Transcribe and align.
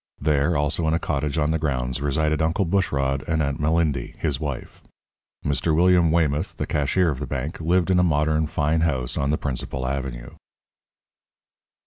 There, 0.19 0.57
also 0.57 0.87
in 0.87 0.95
a 0.95 0.99
cottage 0.99 1.37
on 1.37 1.51
the 1.51 1.59
grounds, 1.59 2.01
resided 2.01 2.41
Uncle 2.41 2.65
Bushrod 2.65 3.23
and 3.27 3.39
Aunt 3.43 3.59
Malindy, 3.61 4.17
his 4.17 4.39
wife. 4.39 4.81
Mr. 5.45 5.75
William 5.75 6.09
Weymouth 6.09 6.57
(the 6.57 6.65
cashier 6.65 7.09
of 7.09 7.19
the 7.19 7.27
bank) 7.27 7.59
lived 7.61 7.91
in 7.91 7.99
a 7.99 8.03
modern, 8.03 8.47
fine 8.47 8.81
house 8.81 9.15
on 9.15 9.29
the 9.29 9.37
principal 9.37 9.85
avenue. 9.87 10.31